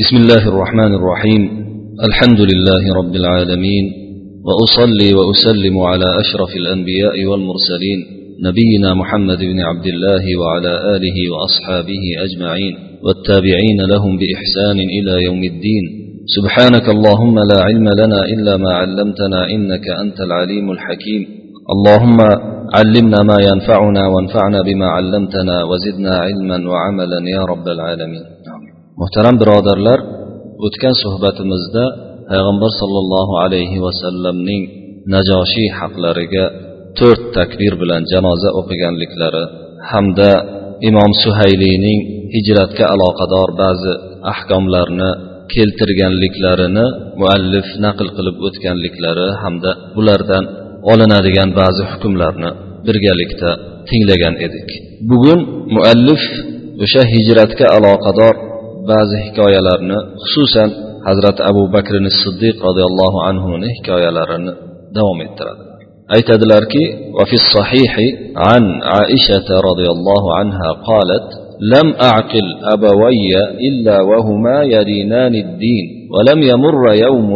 [0.00, 1.42] بسم الله الرحمن الرحيم.
[2.08, 3.84] الحمد لله رب العالمين.
[4.46, 7.98] وأصلي وأسلم على أشرف الأنبياء والمرسلين
[8.44, 12.74] نبينا محمد بن عبد الله وعلى آله وأصحابه أجمعين.
[13.04, 15.84] والتابعين لهم بإحسان إلى يوم الدين.
[16.36, 21.22] سبحانك اللهم لا علم لنا إلا ما علمتنا إنك أنت العليم الحكيم.
[21.74, 22.18] اللهم
[22.74, 28.24] علمنا ما ينفعنا وانفعنا بما علمتنا وزدنا علما وعملا يا رب العالمين.
[29.02, 29.98] Muhtaram birodarlar
[30.66, 31.84] o'tgan suhbatimizda
[32.30, 34.62] payg'ambar sollallohu alayhi vasallamning
[35.14, 36.44] najoshiy haqlariga
[36.98, 39.44] to'rt takbir bilan janoza o'qiganliklari
[39.90, 40.30] hamda
[40.88, 42.00] imom suhayliyning
[42.34, 43.92] hijratga aloqador ba'zi
[44.32, 45.10] ahkomlarni
[45.54, 46.86] keltirganliklarini
[47.20, 50.44] muallif naql qilib o'tganliklari hamda bulardan
[50.92, 52.50] olinadigan ba'zi hukmlarni
[52.86, 53.50] birgalikda
[53.88, 54.68] tinglagan edik.
[55.10, 55.40] Bugun
[55.76, 56.22] muallif
[56.84, 58.34] o'sha hijratga aloqador
[58.90, 60.70] ba'zi hikoyalarni xususan
[61.08, 64.52] hazrati abu bakr siddiq roziyallohu anhuni hikoyalarini
[64.96, 65.62] davom ettiradi
[66.16, 66.84] aytadilarki
[67.18, 67.92] وفي الصحيح
[68.36, 71.26] عن عائشة رضي الله عنها قالت
[71.74, 73.32] لم أعقل أبوي
[73.68, 77.30] إلا وهما يدينان الدين ولم يمر يوم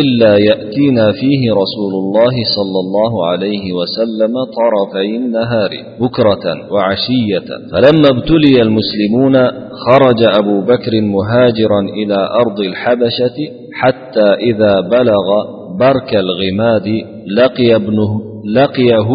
[0.00, 7.48] إلا يأتينا فيه رسول الله صلى الله عليه وسلم طرفي النهار بكرة وعشية.
[7.72, 9.36] فلما ابتلي المسلمون
[9.84, 13.38] خرج أبو بكر مهاجرا إلى أرض الحبشة
[13.72, 15.26] حتى إذا بلغ
[15.78, 16.88] برك الغماد
[17.38, 18.20] لقي ابنه
[18.56, 19.08] لقيه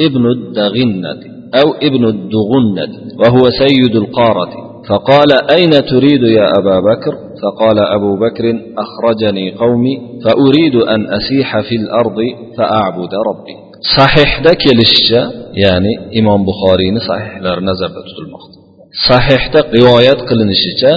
[0.00, 1.20] ابن الدغنة
[1.60, 4.50] أو ابن الدغنة وهو سيد القارة.
[4.88, 8.45] فقال أين تريد يا أبا بكر؟ فقال أبو بكر
[8.83, 12.17] أخرجني قومي فأريد أن أسيح في الأرض
[12.57, 13.55] فأعبد ربي
[13.97, 15.21] صحيح ذاك للشة
[15.63, 18.59] يعني إمام بخاري صحيح لر نظر tutilmoqda
[19.07, 20.91] sahihda rivoyat qilinishicha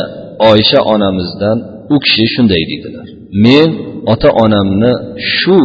[0.50, 1.58] oysha onamizdan
[1.94, 3.06] u kishi shunday deydilar
[3.44, 3.68] men
[4.12, 4.92] ota onamni
[5.36, 5.58] shu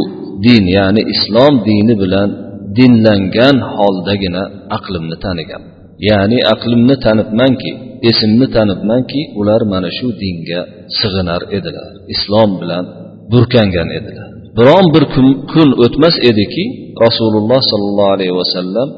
[0.45, 2.29] din ya'ni islom dini bilan
[2.77, 4.43] dinlangan holdagina
[4.77, 5.61] aqlimni tanigan
[6.08, 7.70] ya'ni aqlimni tanibmanki
[8.10, 10.60] esimni tanibmanki ular mana shu dinga
[11.00, 12.84] sig'inar edilar islom bilan
[13.32, 14.28] burkangan edilar.
[14.58, 16.64] Biron bir kun, kun o'tmas ediki
[17.04, 18.88] rasululloh sollallohu alayhi vasallam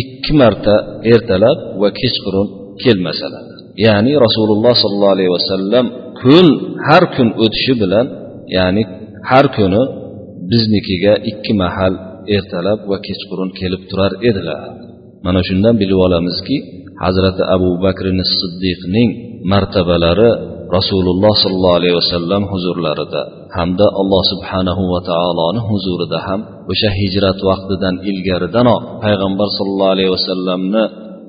[0.00, 0.76] ikki marta
[1.12, 2.48] ertalab va kechqurun
[2.82, 3.44] kelmasalar.
[3.86, 5.86] Ya'ni rasululloh sollallohu alayhi vasallam
[6.20, 6.46] kun
[6.86, 8.06] har kun o'tishi bilan
[8.56, 8.82] ya'ni
[9.30, 9.82] har kuni
[10.50, 11.94] biznikiga ikki mahal
[12.36, 14.60] ertalab va kechqurun kelib turar edilar.
[15.26, 16.56] Mana shundan bilib olamizki
[17.04, 18.06] hazrati abu bakr
[18.40, 19.10] siddiqning
[19.52, 20.30] martabalari
[20.76, 23.22] rasululloh sollallohu alayhi vasallam huzurlarida
[23.56, 26.40] hamda alloh subhanahu va taoloni huzurida ham
[26.72, 30.82] o'sha hijrat vaqtidan ilgaridanoq payg'ambar sollallohu alayhi vasallamni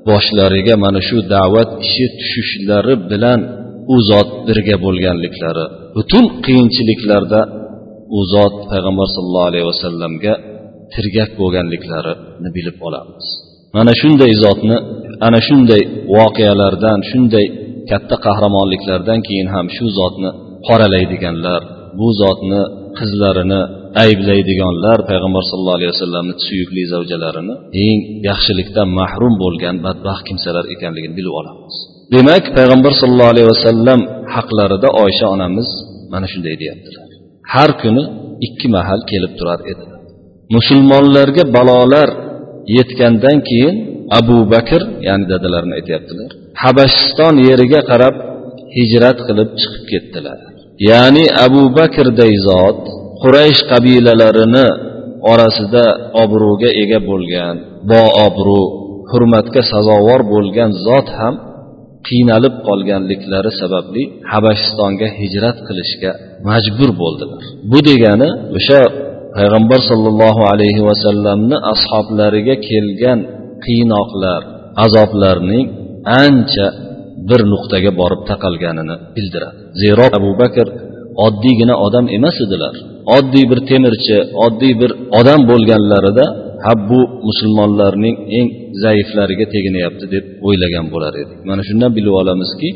[0.10, 3.40] boshlariga mana shu da'vat ishi tushishlari bilan
[3.94, 7.42] u zot birga bo'lganliklari butun qiyinchiliklarda
[8.18, 10.34] u zot payg'ambar sollallohu alayhi vasallamga
[10.94, 13.26] tirgak bo'lganliklarini bilib olamiz.
[13.76, 14.78] Mana shunday zotni
[15.28, 15.82] ana shunday
[16.18, 17.46] voqealardan shunday
[17.92, 20.30] katta qahramonliklardan keyin ham shu zotni
[20.68, 21.62] qoralaydiganlar
[22.00, 22.62] bu zotni
[23.00, 23.62] qizlarini
[24.04, 31.34] ayblaydiganlar payg'ambar sallallohu alayhi vasallamni suyukli zavjalarini eng yaxshilikdan mahrum bo'lgan badbaxt kimsalar ekanligini bilib
[31.42, 31.76] olamiz.
[32.16, 34.00] Demak payg'ambar sallallohu alayhi vasallam
[34.36, 35.70] haqlarida oysha onamiz
[36.14, 37.08] mana shunday deyaptilar.
[37.54, 38.04] Har kuni
[38.48, 39.86] ikki mahal kelib turar edi.
[40.56, 42.10] Musulmonlarga balolar
[42.76, 43.76] yetgandan keyin
[44.20, 46.30] abu bakr ya'ni dadalarini aytyaptilar
[46.64, 48.16] habashiston yeriga qarab
[48.78, 50.40] hijrat qilib chiqib ketdilar.
[50.90, 52.82] Ya'ni abu bakrday zot
[53.22, 54.68] quraysh qabilalarini
[55.32, 55.86] orasida
[56.24, 57.56] obro'ga ega bo'lgan
[57.92, 58.70] boobro'
[59.12, 61.36] hurmatga sazovor bo'lgan zot ham
[62.08, 66.12] qiynalib qolganliklari sababli habashistonga hijrat qilishga
[66.50, 67.44] majbur bo'ldilar.
[67.72, 68.82] Bu degani o'sha
[69.38, 73.20] payg'ambar sollallohu alayhi vasallamni ashoblariga kelgan
[73.66, 74.42] qiynoqlar
[74.86, 75.66] azoblarning
[76.24, 76.68] ancha
[77.30, 79.58] bir nuqtaga borib taqalganini bildiradi.
[79.82, 80.68] Zero abu bakr
[81.26, 82.76] oddiygina odam emas edilar.
[83.18, 86.26] Oddiy bir temirchi oddiy bir odam bo'lganlarida
[86.66, 88.48] ha bu musulmonlarning eng
[88.84, 92.70] zaiflariga teginyapti deb o'ylagan bo'lar edi mana shundan bilib olamizki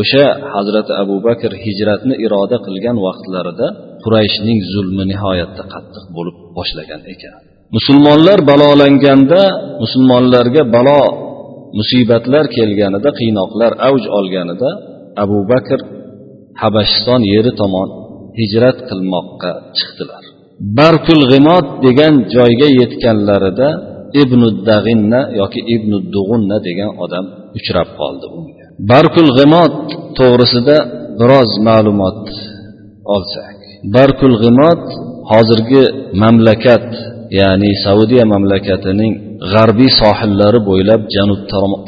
[0.00, 0.24] o'sha
[0.54, 3.66] hazrati abu bakr hijratni iroda qilgan vaqtlarida
[4.06, 7.34] qurayshning zulmi nihoyatda qattiq bo'lib boshlagan ekan.
[7.76, 9.40] Musulmonlar balolanganda
[9.82, 11.02] musulmonlarga balo
[11.78, 14.70] musibatlar kelganida qiynoqlar avj olganida
[15.24, 15.78] abu bakr
[16.62, 17.88] habashiston yeri tomon
[18.40, 20.22] hijrat qilmoqqa chiqdilar.
[20.78, 23.68] Barkul g'imot degan joyga yetganlarida
[24.22, 27.24] ibnu dag'inna yoki ibnu dug'unna degan odam
[27.58, 29.76] uchrab qoldi unga barkul g'imot
[30.18, 30.76] to'g'risida
[31.20, 32.22] biroz ma'lumot
[33.14, 33.55] olsak.
[33.94, 34.82] Barkul g'imot
[35.30, 35.82] hozirgi
[36.22, 36.86] mamlakat
[37.38, 39.12] ya'ni saudiya mamlakatining
[39.52, 41.40] g'arbiy sohillari bo'ylab janub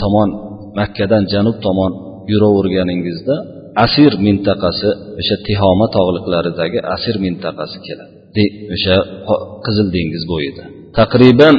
[0.03, 0.31] tomon
[0.79, 1.93] makkadan janub tomon
[2.33, 3.35] yuraverganingizda
[3.85, 4.91] asir mintaqasi
[5.21, 8.45] o'sha tihoma tog'liqlaridagi asir mintaqasi keladi.
[8.75, 8.97] O'sha
[9.67, 10.63] qizil dengiz bo'yida.
[10.99, 11.55] Taqriban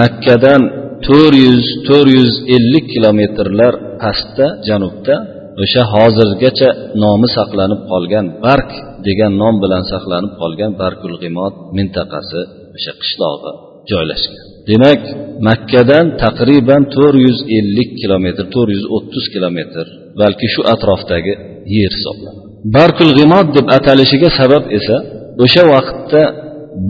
[0.00, 0.62] makkadan
[1.06, 5.14] to'rt yuz to'rt yuz ellik kilometrlar pastda janubda
[5.62, 6.68] o'sha hozirgacha
[7.02, 8.70] nomi saqlanib qolgan bark
[9.06, 12.40] degan nom bilan saqlanib qolgan barkul g'imot mintaqasi
[12.76, 13.52] o'sha qishlog'i
[13.90, 14.44] joylashgan.
[14.70, 15.00] Demak
[15.48, 19.84] makkadan taqriban to'rt yuz ellik kilometr to'rt yuz o'ttiz kilometr
[20.20, 21.34] balki shu atrofdagi
[21.76, 24.96] yer hisoblanadi barkul g'imot deb atalishiga sabab esa
[25.44, 26.22] o'sha vaqtda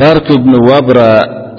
[0.03, 1.11] bark ibn vabra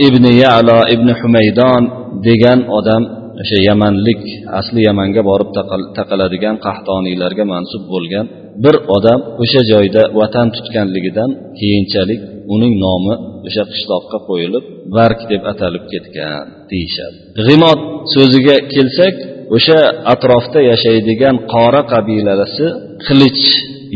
[0.07, 1.83] ibn yalo ibn humaydon
[2.27, 3.03] degan odam
[3.41, 4.21] o'sha yamanlik
[4.59, 5.49] asli yamanga borib
[5.97, 8.25] taqaladigan qahtoniylarga mansub bo'lgan
[8.63, 12.21] bir odam o'sha joyda vatan tutganligidan keyinchalik
[12.53, 13.15] uning nomi
[13.47, 14.63] o'sha qishloqqa qo'yilib
[14.97, 17.17] bark deb atalib ketgan deyishadi.
[17.47, 17.79] G'imot
[18.13, 19.15] so'ziga kelsak
[19.57, 19.79] o'sha
[20.13, 22.65] atrofda yashaydigan qora qabilasi
[23.05, 23.43] qilich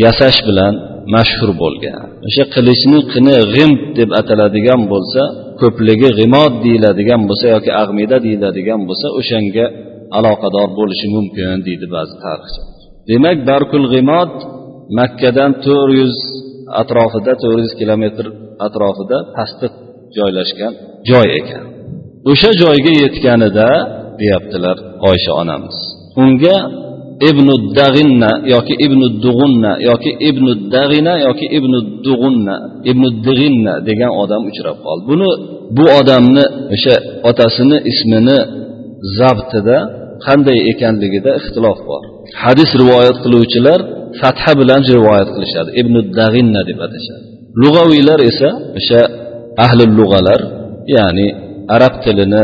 [0.05, 0.73] yasash bilan
[1.15, 2.05] mashhur bo'lgan.
[2.27, 5.21] O'sha qilichni qini g'im deb ataladigan bo'lsa
[5.63, 9.65] ko'pligi g'imod deyiladigan bo'lsa yoki ag'mida deyiladigan bo'lsa o'shanga
[10.17, 12.69] aloqador bo'lishi mumkin deydi ba'zi tarixchilar
[13.09, 14.31] demak barkul g'imod
[14.99, 16.15] makkadan to'rt yuz
[16.81, 18.25] atrofida to'rt yuz kilometr
[18.67, 19.67] atrofida pastda
[20.17, 20.73] joylashgan
[21.09, 21.63] joy ekan.
[22.31, 23.67] O'sha joyga yetganida
[24.21, 24.77] deyaptilar
[25.09, 25.77] oysha onamiz.
[26.23, 26.57] Unga
[27.29, 32.55] ibnu dag'inna yoki ibnu dug'unna yoki ibnu dag'ina yoki ibnu dug'unna
[32.91, 35.03] ibnu dig'inna degan odam uchrab qoldi.
[35.11, 35.29] Buni
[35.77, 36.95] bu odamni o'sha
[37.29, 38.37] otasini ismini
[39.19, 39.77] zabtida
[40.25, 42.03] qanday ekanligida ixtilof bor.
[42.43, 43.79] Hadis rivoyat qiluvchilar
[44.21, 45.69] fatha bilan rivoyat qilishadi.
[45.81, 47.23] Ibnu dag'inna deb atashadi.
[47.61, 48.49] Lug'aviylar esa
[48.79, 49.01] o'sha
[49.65, 50.41] ahli lug'alar
[50.95, 51.27] ya'ni
[51.75, 52.43] arab tilini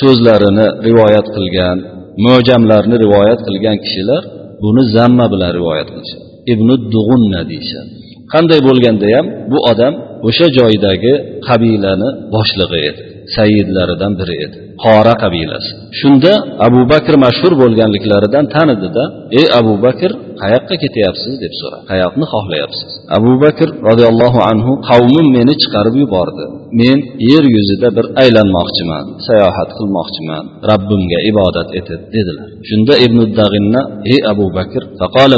[0.00, 1.78] so'zlarini rivoyat qilgan
[2.24, 4.22] mo'jamlarni rivoyat qilgan kishilar
[4.62, 6.24] buni zamma bilan rivoyat qilishadi.
[6.52, 7.90] Ibn dug'unna deyishadi.
[8.32, 9.94] Qanday bo'lganda ham bu odam
[10.28, 11.12] o'sha joydagi
[11.48, 13.02] qabilani boshlig'i edi.
[13.36, 14.56] Sayyidlaridan biri edi.
[14.84, 15.70] Qora qabilasi.
[16.00, 16.32] Shunda
[16.66, 19.04] abu bakr mashhur bo'lganliklaridan tanidida
[19.38, 20.10] ey abu bakr
[20.42, 21.32] qayoqqa ketyapsiz?
[21.44, 21.82] deb so'radi.
[21.92, 22.90] Qayoqni xohlayapsiz?
[23.18, 26.44] Abu bakr roziyallohu anhu qavmim meni chiqarib yubordi.
[26.80, 26.98] Men
[27.30, 32.48] yer yuzida bir aylanmoqchiman sayohat qilmoqchiman robbimga ibodat etib dedilar.
[32.68, 33.80] Shunda ibn dag'inna
[34.12, 35.36] ey abu bakr faqala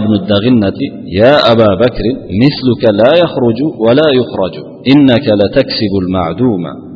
[1.21, 2.05] ya aba bakr
[2.43, 4.63] misluka la yakhruju va la yukhraju
[4.93, 5.99] innaka lataksibu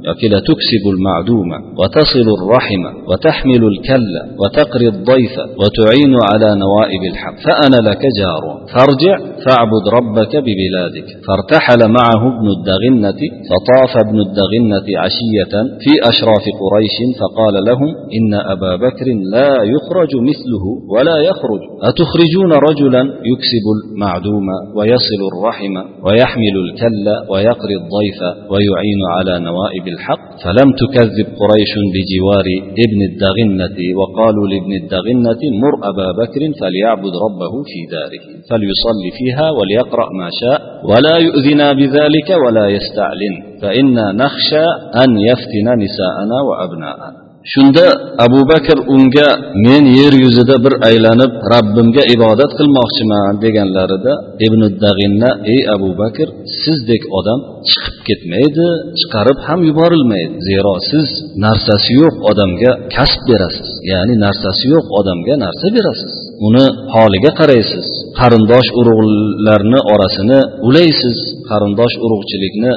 [0.05, 7.37] al-ma'duma yoki لتكسب المعدوم وتصل الرحم وتحمل الكل وتقري الضيف وتعين على نوائب الحق.
[7.47, 8.45] فأنا لك جار.
[8.75, 11.09] فارجع فاعبد ربك ببلادك.
[11.27, 18.77] فارتحل معه ابن الدغنة فطاف ابن الدغنة عشية في أشراف قريش فقال لهم إن أبا
[18.77, 20.65] بكر لا يخرج مثله
[20.95, 21.62] ولا يخرج.
[21.91, 24.47] أتخرجون رجلا يكسب المعدوم
[24.77, 25.75] ويصل الرحم
[26.05, 32.46] ويحمل الكل ويقري الضيف ويعين على نوائب الحق فلم تكذب قريش بجوار
[32.85, 40.08] ابن الدغنة وقالوا لابن الدغنة مر أبا بكر فليعبد ربه في داره فليصلي فيها وليقرأ
[40.20, 40.58] ما شاء
[40.91, 44.66] ولا يؤذنا بذلك ولا يستعلن فإنا نخشى
[45.02, 47.25] أن يفتن نساءنا وأبناءنا.
[47.52, 49.28] shunda abu bakr unga
[49.66, 54.12] men yer yuzida bir aylanib rabbimga ibodat qilmoqchiman deganlarida
[54.47, 56.28] ibn dag'inna ey abu bakr
[56.64, 58.66] sizdek odam chiqib ketmaydi
[59.00, 60.34] chiqarib ham yuborilmaydi.
[60.49, 61.08] Zero siz
[61.44, 63.70] narsasi yo'q odamga kasb berasiz.
[63.92, 66.14] Ya'ni narsasi yo'q odamga narsa berasiz.
[66.49, 67.87] Uni holiga qaraysiz.
[68.20, 71.18] Qarindosh urug'larni orasini ulaysiz.
[71.51, 72.73] Qarindosh urug'chilikni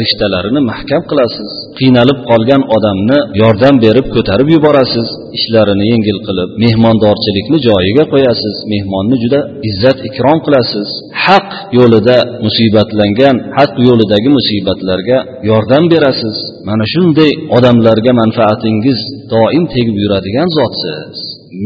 [0.00, 1.50] rishtalarini mahkam qilasiz.
[1.78, 5.08] Qiynalib qolgan odamni yordam berib ko'tarib yuborasiz.
[5.38, 8.56] Ishlarini yengil qilib mehmondorchilikni joyiga qo'yasiz.
[8.72, 10.88] Mehmonni juda izzat ikrom qilasiz.
[11.26, 11.48] Haq
[11.78, 15.18] yo'lida musibatlangan haq yo'lidagi musibatlarga
[15.50, 16.36] yordam berasiz.
[16.68, 19.00] Mana shunday odamlarga manfaatingiz
[19.32, 21.16] doim tegib yuradigan zotsiz.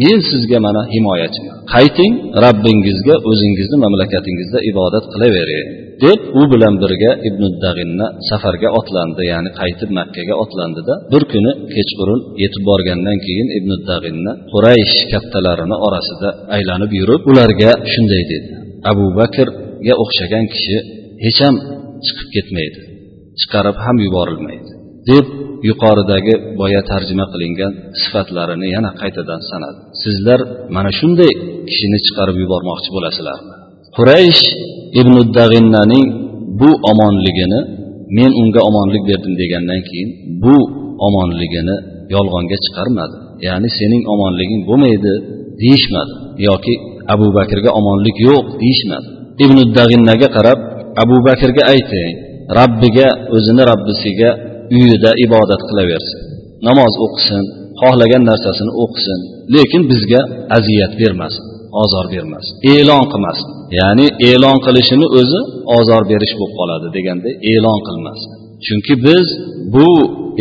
[0.01, 1.57] Men sizga mana himoyachiman.
[1.75, 2.13] Qayting
[2.45, 5.86] rabbingizga o'zingizni mamlakatingizda ibodat qilavering.
[6.05, 10.95] Deb u bilan birga ibn dag'inna safarga otlandi ya'ni qaytib makkaga otlandida.
[11.13, 18.23] Bir kuni kechqurun yetib borgandan keyin ibn dag'inna quraysh kattalarini orasida aylanib yurib ularga shunday
[18.33, 18.49] dedi.
[18.91, 20.77] Abu bakrga o'xshagan kishi
[21.25, 21.55] hech ham
[22.07, 22.81] chiqib ketmaydi
[23.41, 24.71] chiqarib ham yuborilmaydi
[25.11, 25.27] deb
[25.69, 27.73] yuqoridagi boya tarjima qilingan
[28.03, 29.79] sifatlarini yana qaytadan sanadi.
[30.03, 30.41] Sizlar
[30.77, 31.33] mana shunday
[31.69, 33.56] kishini chiqarib yubormoqchi bo'lasizlarmi?
[33.97, 34.43] Quraysh
[35.01, 36.07] ibn dag'innaning
[36.61, 37.61] bu omonligini
[38.17, 40.11] men unga omonlik berdim degandan keyin
[40.45, 40.57] bu
[41.07, 41.77] omonligini
[42.15, 43.17] yolg'onga chiqarmadi.
[43.47, 45.13] Ya'ni sening omonliging bo'lmaydi
[45.61, 46.13] deyishmadi
[46.49, 46.75] yoki
[47.15, 49.07] abu bakrga omonlik yo'q deyishmadi.
[49.45, 50.59] Ibn dag'innaga qarab
[51.03, 52.13] abu bakrga ayting
[52.59, 54.31] rabbiga o'zini rabbisiga
[54.77, 56.21] uyida ibodat qilaversin
[56.69, 57.43] namoz o'qisin
[57.81, 59.21] xohlagan narsasini o'qisin
[59.55, 60.21] lekin bizga
[60.57, 61.45] aziyat bermasin.
[61.83, 62.47] Ozor bermas.
[62.75, 63.39] E'lon qilmas.
[63.79, 65.41] Ya'ni e'lon qilishini o'zi
[65.79, 68.21] ozor berish bo'lib qoladi deganda e'lon qilmas.
[68.67, 69.27] Chunki biz
[69.75, 69.89] bu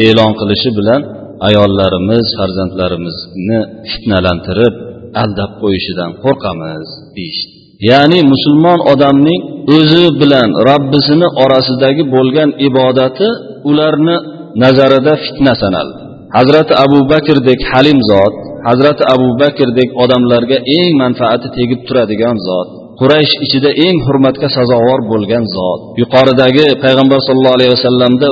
[0.06, 1.02] e'lon qilishi bilan
[1.48, 3.60] ayollarimiz farzandlarimizni
[3.92, 4.76] fitnalantirib
[5.24, 6.88] aldab qo'yishidan qo'rqamiz
[7.18, 7.52] deyishdi.
[7.90, 9.42] Ya'ni musulmon odamning
[9.78, 13.28] o'zi bilan robbisini orasidagi bo'lgan ibodati
[13.70, 14.18] ularni
[14.64, 15.98] nazarida fitna sanaldi.
[16.38, 18.36] Hazrati abu bakrdek halim zot
[18.68, 22.70] hazrati abu bakrdek odamlarga eng manfaati tegib turadigan zot.
[23.02, 25.82] Quraysh ichida eng hurmatga sazovor bo'lgan zot.
[26.02, 28.28] Yuqoridagi payg'ambar sallallohu alayhi vasallamda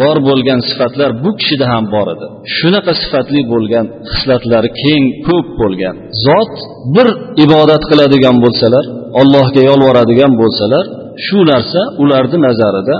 [0.00, 2.26] bor bo'lgan sifatlar bu kishida ham bor edi.
[2.56, 5.94] Shunaqa sifatli bo'lgan hislatlari keng ko'p bo'lgan.
[6.26, 6.54] Zot
[6.94, 7.08] bir
[7.44, 8.84] ibodat qiladigan bo'lsalar
[9.20, 10.84] allohga yolvoradigan bo'lsalar
[11.26, 12.96] shu narsa ularni nazarida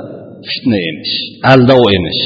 [0.50, 1.14] fitna emish
[1.52, 2.22] aldov emish.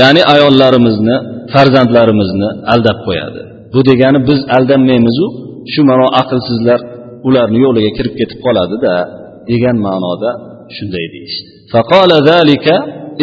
[0.00, 1.16] Ya'ni ayollarimizni
[1.52, 3.40] farzandlarimizni aldab qo'yadi.
[3.72, 5.26] Bu degani biz aldanmaymizu
[5.72, 6.80] shu mana aqlsizlar
[7.28, 8.94] ularni yo'liga kirib ketib qoladida
[9.50, 10.30] degan ma'noda
[10.76, 11.50] shunday deyishdi.
[11.72, 12.66] فقال ذلك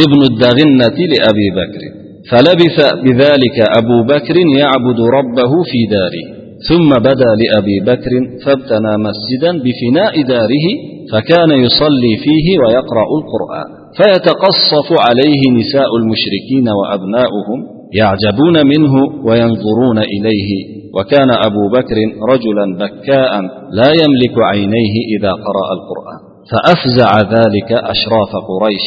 [0.06, 1.82] ابن الدغنة لأبي بكر
[2.30, 6.26] فلبث بذلك أبو بكر يعبد ربه في داره
[6.70, 8.12] ثم بدا لأبي بكر
[8.46, 10.68] فابتنى مسجدا بفناء داره
[11.12, 17.60] فكان يصلي فيه ويقرأ القرآن فيتقصف عليه نساء المشركين وأبناؤهم
[18.01, 18.95] يعجبون منه
[19.27, 20.51] وينظرون إليه
[20.97, 21.97] وكان أبو بكر
[22.33, 23.33] رجلا بكاء
[23.79, 26.19] لا يملك عينيه إذا قرأ القرآن
[26.51, 28.87] فأفزع ذلك أشراف قريش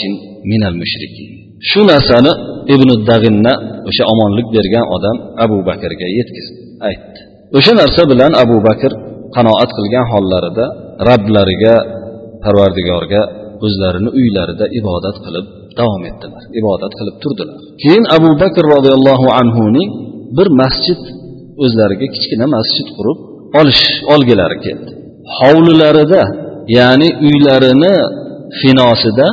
[0.52, 2.32] من المشركين shu narsani
[2.74, 3.54] ibn dag'inna
[3.90, 6.56] o'sha omonlik bergan odam abu bakrga yetkazdi
[6.90, 7.20] aytdi
[7.58, 8.92] o'sha narsa bilan abu bakr
[9.36, 10.66] qanoat qilgan hollarida
[11.10, 11.76] rablariga
[12.44, 13.22] parvardigorga
[13.66, 15.46] o'zlarini uylarida ibodat qilib
[15.79, 17.57] davom etdilar ibodat qilib turdilar.
[17.83, 19.91] Keyin abu bakr roziyallohu anhuning
[20.39, 21.01] bir masjid
[21.65, 23.19] o'zlariga kichkina masjid qurib
[23.61, 23.85] olish
[24.15, 24.91] olgilari keldi.
[25.39, 26.23] Hovlilarida
[26.79, 27.95] ya'ni uylarini
[28.61, 29.27] finosida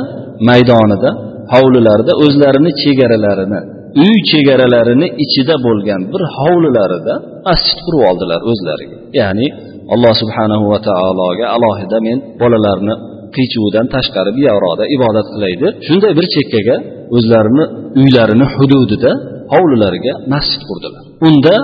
[0.48, 1.10] maydonida
[1.54, 3.60] hovlilarida o'zlarini chegaralarini
[4.02, 7.14] uy chegaralarini ichida bo'lgan bir hovlilarida
[7.48, 8.96] masjid qurib oldilar o'zlariga.
[9.20, 9.46] Ya'ni
[9.94, 12.94] alloh subhanahu va taologa alohida men bolalarni
[13.36, 15.66] qiyshuvidan tashqari buyoqroqda ibodat qilaydi.
[15.86, 16.76] Shunday bir chekkaga
[17.16, 17.64] o'zlarini
[18.00, 19.10] uylarini hududida
[19.52, 21.02] hovlilariga masjid qurdilar.
[21.28, 21.54] Unda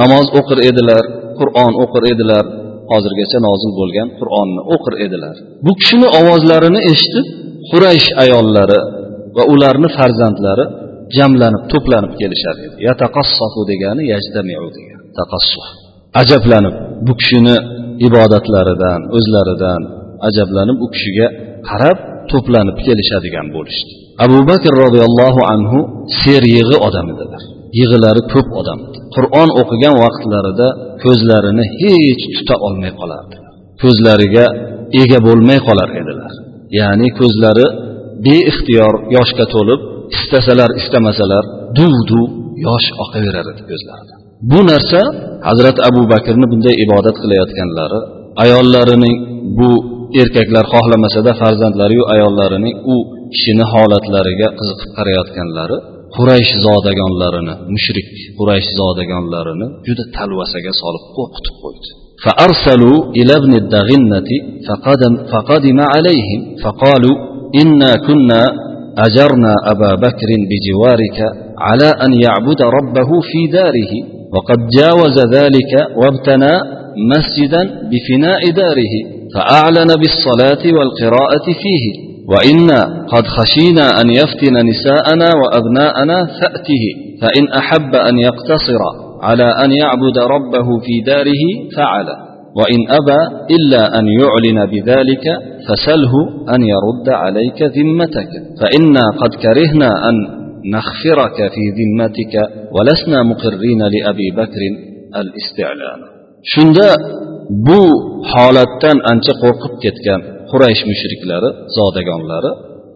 [0.00, 1.04] namoz o'qir edilar
[1.38, 2.44] qur'on o'qir edilar
[2.92, 5.34] hozirgacha nozil bo'lgan qur'onni o'qir edilar.
[5.66, 7.26] Bu kishini ovozlarini eshitib
[7.70, 8.80] quraysh ayollari
[9.36, 10.64] va ularni farzandlari
[11.16, 12.76] jamlanib to'planib kelishar edi.
[12.88, 15.02] Yataqassofu degani yajdamiu degani.
[15.18, 15.66] Taqassuh.
[16.20, 16.74] Ajablanib
[17.06, 17.56] bu kishini
[18.06, 19.80] ibodatlaridan o'zlaridan
[20.28, 21.26] ajablanib u kishiga
[21.68, 21.98] qarab
[22.30, 23.92] to'planib kelishadigan bo'lishdi.
[24.24, 25.78] Abu bakr roziyallohu anhu
[26.22, 27.42] ser yig'i odam edilar
[27.80, 28.78] yig'ilari ko'p odam.
[29.14, 30.68] Qur'on o'qigan vaqtlarida
[31.04, 33.36] ko'zlarini hech tuta olmay qolardi.
[33.82, 34.46] Ko'zlariga
[35.02, 36.32] ega bo'lmay qolar edilar.
[36.78, 37.66] Ya'ni ko'zlari
[38.26, 39.80] beixtiyor yoshga to'lib
[40.16, 41.44] istasalar istamasalar
[41.78, 42.28] duv duv
[42.66, 44.14] yosh oqaverar edi ko'zlarida
[44.50, 45.00] bu narsa
[45.48, 48.00] hazrati abu bakrni bunday ibodat qilayotganlari
[48.44, 49.16] ayollarining
[49.58, 49.70] bu
[50.21, 52.95] erkaklar xohlamasada farzandlariyu ayollarining u
[53.33, 55.77] kishini holatlariga qiziqib qarayotganlari
[56.15, 58.07] quraysh zodagonlarini mushrik
[58.39, 61.91] quraysh zodagonlarini juda talvasaga solib qo'rqitib qo'ydi
[62.25, 64.29] فأرسلوا إلى ابن الدغنة
[64.67, 67.15] فقدم, فقدم عليهم فقالوا
[67.61, 68.41] إنا كنا
[69.07, 71.17] أجرنا أبا بكر بجوارك
[71.67, 73.93] على أن يعبد ربه في داره
[74.33, 76.53] وقد جاوز ذلك وابتنى
[77.11, 78.93] مسجدا بفناء داره
[79.34, 86.84] فأعلن بالصلاة والقراءة فيه وإنا قد خشينا أن يفتن نساءنا وأبناءنا فأته
[87.20, 88.82] فإن أحب أن يقتصر
[89.22, 91.42] على أن يعبد ربه في داره
[91.76, 92.06] فعل
[92.56, 93.20] وإن أبى
[93.56, 95.24] إلا أن يعلن بذلك
[95.68, 96.12] فسله
[96.54, 98.30] أن يرد عليك ذمتك
[98.60, 100.14] فإنا قد كرهنا أن
[100.72, 102.34] نخفرك في ذمتك
[102.72, 104.60] ولسنا مقرين لأبي بكر
[105.16, 106.17] الاستعلان.
[106.52, 106.88] Shunda
[107.68, 107.80] bu
[108.32, 112.50] holatdan ancha qo'rqib ketgan quraysh mushriklari zodagonlari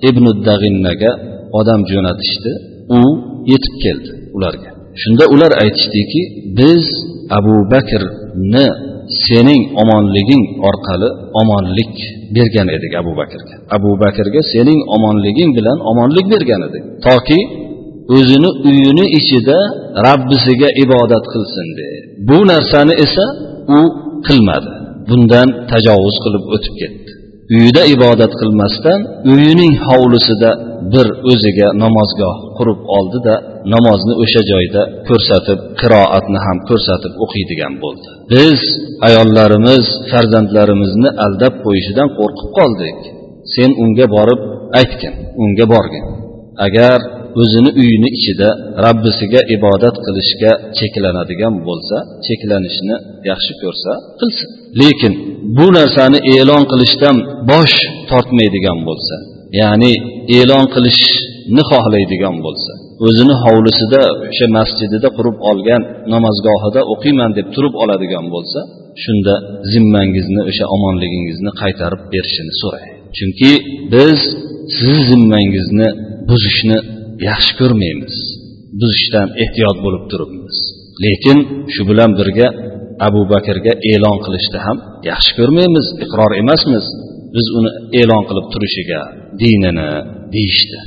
[0.09, 1.11] ibn dag'innaga
[1.59, 2.53] odam jo'natishdi.
[2.99, 3.01] U
[3.53, 4.71] yetib keldi ularga.
[5.03, 6.23] Shunda ular aytishdiki
[6.59, 6.85] biz
[7.39, 8.67] abu bakrni
[9.27, 11.09] sening omonliging orqali
[11.41, 11.95] omonlik
[12.37, 13.55] bergan edik abu bakrga.
[13.77, 16.83] Abu bakrga sening omonliging bilan omonlik bergan edik.
[17.07, 17.41] Toki
[18.17, 19.59] o'zini uyini ichida
[20.07, 21.89] rabbisiga ibodat qilsin de.
[22.29, 23.27] Bu narsani esa
[23.79, 23.81] u
[24.27, 24.73] qilmadi.
[25.09, 27.11] Bundan tajovuz qilib o'tib ketdi.
[27.55, 29.01] Uyida ibodat qilmasdan
[29.33, 30.51] uyining hovlisida
[30.93, 33.35] bir o'ziga namozgoh qurib oldida
[33.75, 38.09] namozni o'sha joyda ko'rsatib qiroatni ham ko'rsatib o'qiydigan bo'ldi.
[38.35, 38.61] Biz
[39.09, 42.99] ayollarimiz farzandlarimizni aldab qo'yishidan qo'rqib qoldik.
[43.55, 44.41] Sen unga borib
[44.81, 46.05] aytgin unga borgin.
[46.67, 46.99] Agar
[47.41, 48.49] o'zini uyini ichida
[48.87, 51.97] rabbisiga ibodat qilishga cheklanadigan bo'lsa
[52.27, 52.97] cheklanishni
[53.31, 54.49] yaxshi ko'rsa qilsin.
[54.81, 55.13] Lekin
[55.59, 57.17] bu narsani e'lon qilishdan
[57.51, 57.77] bosh
[58.11, 59.17] tortmaydigan bo'lsa
[59.61, 59.93] ya'ni
[60.39, 62.73] e'lon qilishni xohlaydigan bo'lsa
[63.07, 65.83] o'zini hovlisida o'sha masjidida qurib olgan
[66.15, 68.61] namozgohida o'qiyman deb turib oladigan bo'lsa
[69.05, 69.35] shunda
[69.73, 73.53] zimmangizni o'sha omonligingizni qaytarib berishini so'rang chunki
[73.95, 74.21] biz
[74.77, 75.89] sizni zimmangizni
[76.29, 76.79] buzishni
[77.29, 78.15] yaxshi ko'rmaymiz.
[78.81, 80.57] Buzishdan ehtiyot bo'lib turibmiz.
[81.05, 81.39] Lekin
[81.75, 82.49] shu bilan birga
[83.07, 84.79] abu bakrga e'lon qilishni ham
[85.11, 86.85] yaxshi ko'rmaymiz iqror emasmiz.
[87.35, 89.01] Biz uni e'lon qilib turishiga
[89.41, 89.91] dinini
[90.35, 90.79] deyishdi.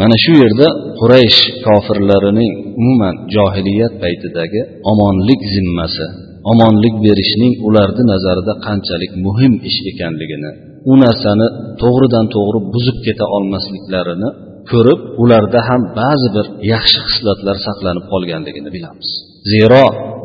[0.00, 0.68] Mana shu yerda
[1.00, 4.60] quraysh kofirlarining umuman johiliyat paytidagi
[4.92, 6.06] omonlik zimmasi
[6.52, 10.50] omonlik berishning ularni nazarida qanchalik muhim ish ekanligini
[10.90, 11.46] u narsani
[11.82, 14.28] to'g'ridan to'g'ri buzib keta olmasliklarini
[14.70, 19.08] ko'rib ularda ham ba'zi bir yaxshi xislatlar saqlanib qolganligini bilamiz.
[19.52, 19.84] Zero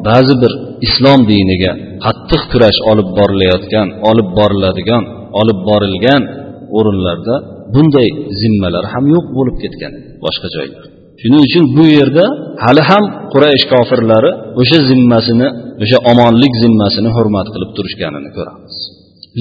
[0.09, 0.51] ba'zi bir
[0.87, 1.71] islom diniga
[2.05, 5.03] qattiq kurash olib borilayotgan olib boriladigan
[5.41, 6.21] olib borilgan
[6.77, 7.35] o'rinlarda
[7.73, 8.09] bunday
[8.41, 9.93] zimmalar ham yo'q bo'lib ketgan
[10.25, 10.85] boshqa joylar.
[11.21, 12.25] Shuning uchun bu yerda
[12.65, 14.31] hali ham quraysh kofirlari
[14.61, 15.47] o'sha zimmasini
[15.83, 18.75] o'sha omonlik zimmasini hurmat qilib turishganini ko'ramiz.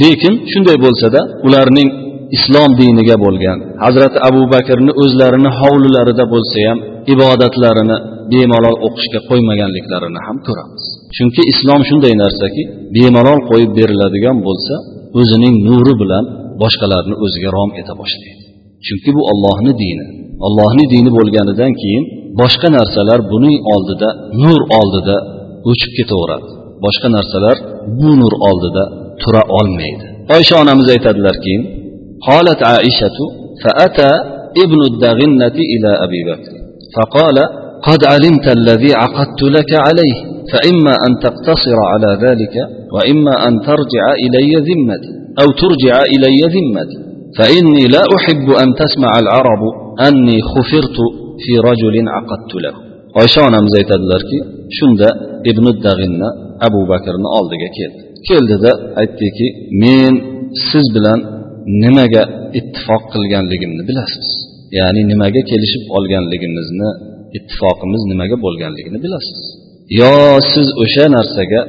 [0.02, 1.88] Lekin shunday bo'lsada ularning
[2.36, 3.58] islom diniga bo'lgan.
[3.84, 6.78] Hazrati abu bakrni o'zlarini hovlilarida bo'lsa ham
[7.14, 7.96] ibodatlarini
[8.32, 10.82] bemalol o'qishga qo'ymaganliklarini ham ko'ramiz.
[11.16, 12.62] Chunki islom shunday narsaki
[12.96, 14.74] bemalol qo'yib beriladigan bo'lsa
[15.20, 16.24] o'zining nuri bilan
[16.62, 18.42] boshqalarni o'ziga rom eta boshlaydi.
[18.86, 20.06] Chunki bu ollohni dini.
[20.46, 22.04] Ollohni dini bo'lganidan keyin
[22.40, 24.08] boshqa narsalar buning oldida
[24.44, 25.16] nur oldida
[25.70, 26.48] o'chib ketaveradi.
[26.84, 27.56] Boshqa narsalar
[28.00, 28.84] bu nur oldida
[29.22, 30.06] tura olmaydi.
[30.36, 31.54] Oysha onamiz aytadilarki
[32.28, 33.18] قالت عائشة
[33.62, 34.12] فأتى
[34.64, 36.52] ابن الدغنة إلى أبي بكر
[36.96, 37.36] فقال
[37.88, 40.16] قد علمت الذي عقدت لك عليه
[40.52, 42.54] فإما أن تقتصر على ذلك
[42.94, 46.98] وإما أن ترجع إلي ذمتي أو ترجع إلي ذمتي
[47.38, 49.62] فإني لا أحب أن تسمع العرب
[50.08, 50.96] أني خفرت
[51.42, 52.90] في رجل عقدت له.
[53.18, 54.38] oysha onamiz aytadilarki
[54.78, 55.08] shunda
[55.50, 56.28] ibn dag'inna
[56.66, 59.46] abu bakrni oldiga keldi keldida aytdiki
[59.82, 60.12] men
[60.68, 61.18] siz bilan
[61.82, 62.22] nimaga
[62.58, 64.28] ittifoq qilganligimni bilasiz.
[64.78, 66.90] Ya'ni nimaga kelishib olganligimizni
[67.38, 69.40] ittifoqimiz nimaga bo'lganligini bilasiz.
[70.00, 70.12] Yo
[70.52, 71.60] siz o'sha narsaga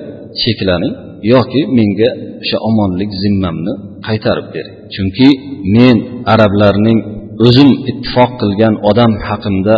[0.41, 0.93] cheklaning
[1.33, 2.09] yoki menga
[2.43, 3.73] o'sha omonlik zimmamni
[4.07, 4.75] qaytarib bering.
[4.95, 5.29] Chunki
[5.75, 5.97] men
[6.33, 6.99] arablarning
[7.45, 9.75] o'zim ittifoq qilgan odam haqimda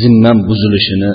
[0.00, 1.10] zimmam buzilishini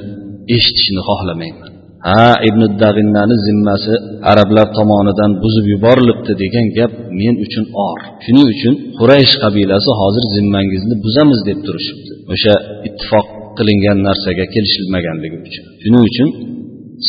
[0.55, 1.62] eshitishni xohlamayman.
[2.08, 3.94] ha ibn dag'innani zimmasi
[4.30, 10.94] arablar tomonidan buzib yuborilibdi degan gap men uchun or shuning uchun quraysh qabilasi hozir zimmangizni
[11.04, 12.54] buzamiz deb turishibdi o'sha
[12.88, 13.26] ittifoq
[13.58, 16.28] qilingan narsaga kelishilmaganligi uchun shuning uchun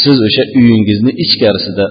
[0.02, 1.86] siz o'sha uyingizni ichkarisida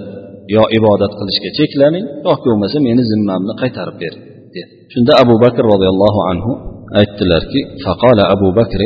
[0.55, 4.23] yo ibodat qilishga cheklaning yoki bo'lmasa meni zimmamni qaytarib bering
[4.55, 6.51] dedi shunda abu bakr roziyallohu anhu
[6.99, 8.81] aytdilarki faqola abu bakr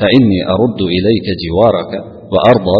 [0.00, 1.92] فإني أرد إليك جوارك
[2.33, 2.71] va ardo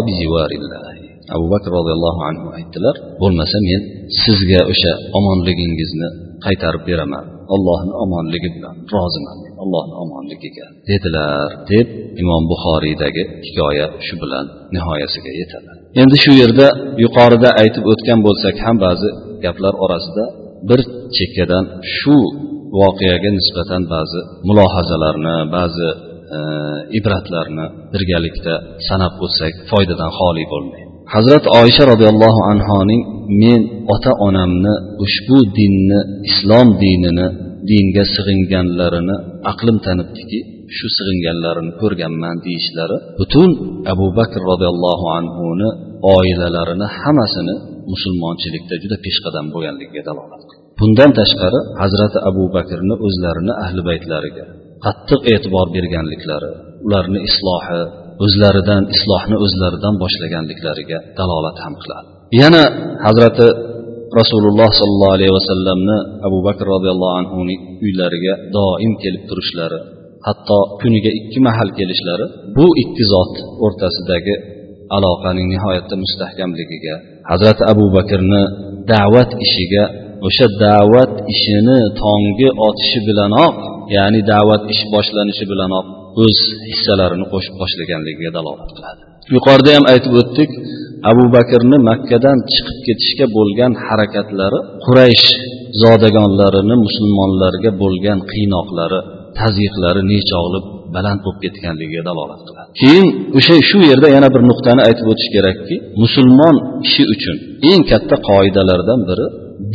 [1.34, 3.80] abu bakr roziyallohu anhu aytdilar bo'lmasa men
[4.22, 6.08] sizga o'sha omonligingizni
[6.46, 7.24] qaytarib beraman.
[7.54, 11.48] Allohni omonligi bilan roziman allohni omonligiga dedilar.
[11.72, 11.86] Deb
[12.22, 15.70] imom buxoriydagi hikoya shu bilan nihoyasiga yetadi.
[16.02, 16.66] Endi shu yerda
[17.04, 19.08] yuqorida aytib o'tgan bo'lsak ham ba'zi
[19.44, 20.24] gaplar orasida
[20.68, 20.80] bir
[21.16, 21.64] chekkadan
[21.96, 22.16] shu
[22.80, 25.88] voqeaga nisbatan ba'zi mulohazalarni ba'zi
[26.98, 28.54] ibratlarni birgalikda
[28.88, 30.86] sanab o'tsak foydadan xoli bo'lmaydi.
[31.14, 33.02] Hazrat oysha roziyallohu anhoning
[33.42, 33.60] men
[33.94, 37.26] ota onamni ushbu dinni islom dinini
[37.70, 39.16] dinga sig'inganlarini
[39.52, 40.38] aqlim tanibdiki
[40.76, 43.50] shu sig'inganlarini ko'rganman deyishlari butun
[43.92, 45.68] abu bakr roziyallohu anhuni
[46.16, 47.54] oilalarini hammasini
[47.92, 50.42] musulmonchilikda juda peshqadam bo'lganligiga dalolat
[50.80, 54.44] bundan tashqari hazrati abu bakrni o'zlarini ahli baytlariga
[54.84, 56.52] qattiq e'tibor berganliklari
[56.86, 57.80] ularni islohi
[58.24, 62.08] o'zlaridan islohni o'zlaridan boshlaganliklariga dalolat ham qiladi.
[62.42, 62.62] Yana
[63.06, 63.46] hazrati
[64.20, 65.96] rasululloh sollallohu alayhi vasallamni
[66.28, 69.80] abu bakr roziyallohu anhuning uylariga doim kelib turishlari
[70.26, 74.34] hatto kuniga ikki mahal kelishlari bu ikki zot o'rtasidagi
[74.96, 76.94] aloqaning nihoyatda mustahkamligiga
[77.30, 78.42] hazrati abu bakrni
[78.92, 79.84] da'vat ishiga
[80.26, 83.54] o'sha da'vat ishini tongi otishi bilanoq
[83.96, 85.86] ya'ni da'vat ish boshlanishi bilanoq
[86.24, 86.38] o'z
[86.70, 89.00] hissalarini qo'shib boshlaganligiga dalolat qiladi.
[89.34, 90.50] Yuqorida ham aytib o'tdik
[91.10, 95.26] abu bakrni makkadan chiqib ketishga bo'lgan harakatlari quraysh
[95.82, 99.00] zodagonlarini musulmonlarga bo'lgan qiynoqlari
[99.38, 100.60] tazyiqlari nechog'li
[100.94, 102.68] baland bo'lib ketganligiga dalolat qiladi.
[102.80, 103.06] Keyin
[103.38, 107.36] o'sha shu yerda yana bir nuqtani aytib o'tish kerakki musulmon kishi uchun
[107.70, 109.26] eng katta qoidalardan biri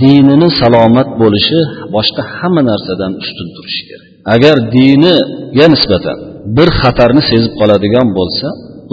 [0.02, 1.60] dinini salomat bo'lishi
[1.96, 4.08] boshqa hamma narsadan ustun turishi kerak.
[4.36, 6.18] Agar diniga nisbatan
[6.58, 8.48] bir xatarni sezib qoladigan bo'lsa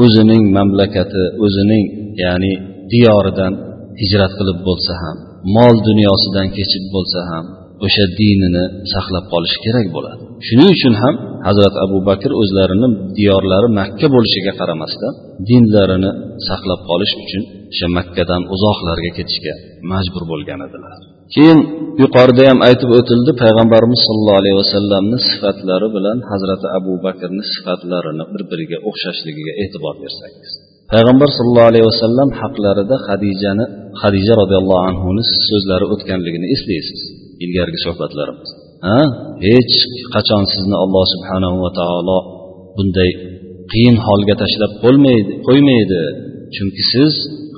[0.04, 1.84] o'zining mamlakati o'zining
[2.24, 2.52] ya'ni
[2.92, 3.52] diyoridan
[4.00, 5.16] hijrat qilib bo'lsa ham
[5.56, 7.44] mol dunyosidan kechib bo'lsa ham
[7.86, 10.22] o'sha dinini saqlab qolishi kerak bo'ladi.
[10.46, 11.14] Shuning uchun ham
[11.46, 15.12] hazrat abu bakr o'zlarini diyorlari makka bo'lishiga qaramasdan
[15.48, 16.10] dinlarini
[16.48, 19.54] saqlab qolish uchun o'sha makkadan uzoqlarga ketishga
[19.92, 20.98] majbur bo'lgan edilar.
[21.34, 21.58] Keyin
[22.02, 28.42] yuqorida ham aytib o'tildi payg'ambarimiz sollallohu alayhi vasallamni sifatlari bilan hazrati abu bakrni sifatlarini bir
[28.50, 30.52] biriga o'xshashligiga e'tibor bersangiz.
[30.92, 33.64] Payg'ambar sollallohu alayhi vasallam haqlarida hadijani
[34.02, 37.00] hadija roziyallohu anhuni so'zlari o'tganligini eslaysiz
[37.44, 38.50] ilgarigi suhbatlarimiz.
[38.86, 39.00] Ha?
[39.46, 39.74] Hech
[40.14, 42.18] qachon sizni alloh subhanahu va taolo
[42.76, 43.10] bunday
[43.72, 46.02] qiyin holga tashlab qo'ymaydi qo'ymaydi.
[46.54, 47.12] Chunki siz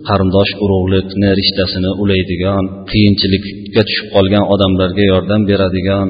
[0.09, 6.07] qarindosh urug'likni rishtasini ulaydigan qiyinchilikka tushib qolgan odamlarga yordam beradigan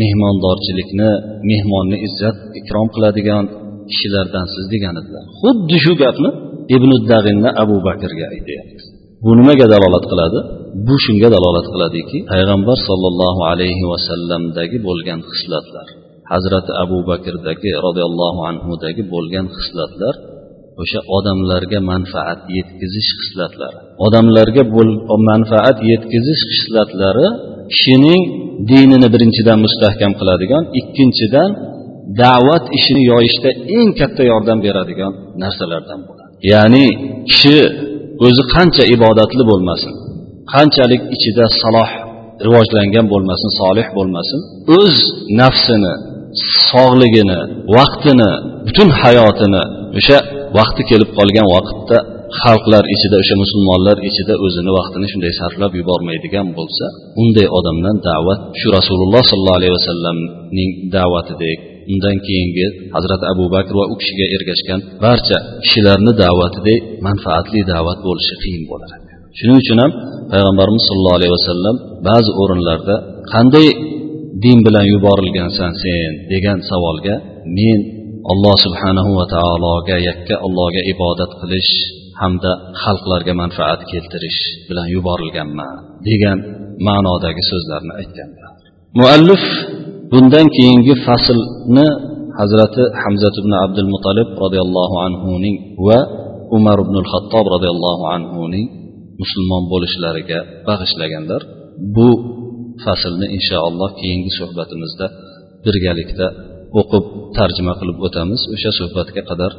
[0.00, 1.10] mehmondorchilikni
[1.50, 3.44] mehmonni izzat ikrom qiladigan
[3.90, 6.30] kishilardansiz degan edilar xuddi shu gapni
[6.76, 8.82] ibn dag'inni abu bakrga aytyapti
[9.24, 10.38] bu nimaga dalolat qiladi?
[10.86, 15.86] Bu shunga dalolat qiladiki payg'ambar sollallohu alayhi vasallamdagi bo'lgan xislatlar
[16.32, 20.14] hazrati abu bakrdagi roziyallohu anhudagi bo'lgan xislatlar
[20.82, 23.78] o'sha odamlarga manfaat yetkazish xislatlari.
[24.06, 24.62] Odamlarga
[25.30, 27.26] manfaat yetkazish xislatlari
[27.72, 28.22] kishining
[28.70, 31.50] dinini birinchidan mustahkam qiladigan ikkinchidan
[32.22, 35.12] da'vat ishini yoyishda eng katta yordam beradigan
[35.42, 36.30] narsalardan bo'ladi.
[36.52, 36.86] Ya'ni
[37.30, 37.58] kishi
[38.26, 39.92] o'zi qancha ibodatli bo'lmasin
[40.54, 41.90] qanchalik ichida saloh
[42.46, 44.40] rivojlangan bo'lmasin solih bo'lmasin
[44.78, 44.96] o'z
[45.40, 45.94] nafsini
[46.70, 47.40] sog'ligini
[47.76, 48.30] vaqtini
[48.66, 49.64] butun hayotini
[49.98, 50.18] o'sha
[50.58, 51.98] vaqti kelib qolgan vaqtda
[52.42, 56.86] xalqlar ichida o'sha musulmonlar ichida o'zini vaqtini shunday sarflab yubormaydigan bo'lsa
[57.22, 61.58] unday odamdan da'vat shu rasululloh sollallohu alayhi vasallamning da'vatidek
[61.92, 68.34] undan keyingi hazrati abu bakr va u kishiga ergashgan barcha kishilarni da'vatidek manfaatli da'vat bo'lishi
[68.42, 68.90] qiyin bo'lar.
[69.38, 69.92] Shuning uchun ham
[70.32, 71.76] payg'ambarimiz sollallohu alayhi vasallam
[72.08, 72.94] ba'zi o'rinlarda
[73.32, 73.68] qanday
[74.44, 76.10] din bilan yuborilgansan sen?
[76.32, 77.14] degan savolga
[77.58, 77.78] men
[78.32, 81.72] alloh subhanahu va taologa yakka allohga ibodat qilish
[82.20, 85.74] hamda xalqlarga manfaat keltirish bilan yuborilganman
[86.08, 86.38] degan
[86.86, 88.50] ma'nodagi so'zlarni aytganlar.
[88.98, 89.42] Muallif
[90.12, 91.86] bundan keyingi faslni
[92.40, 95.98] hazrati hamzat ibn abdul mutalib roziyallohu anhuning va
[96.56, 98.66] umar ibn xattob roziyallohu anhuning
[99.20, 101.40] musulmon bo'lishlariga bag'ishlaganlar.
[101.96, 102.08] Bu
[102.84, 105.06] faslni inshaalloh keyingi suhbatimizda
[105.64, 106.26] birgalikda
[106.80, 107.04] o'qib
[107.38, 108.40] tarjima qilib o'tamiz.
[108.54, 109.52] O'sha suhbatga qadar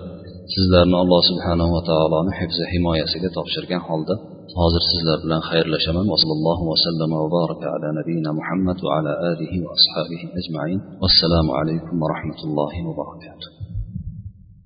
[0.54, 4.16] sizlarni alloh subhanahu va taoloni hifzi himoyasiga topshirgan holda
[4.60, 6.06] hozir sizlar bilan xayrlashaman.
[6.14, 10.80] Vasallallohu vasallam va baraka ala nabiyina muhammad va ala alihi va ashabihi ajmain.
[11.04, 13.57] Vassalomu alaykum va rahmatullohi va barakatuh.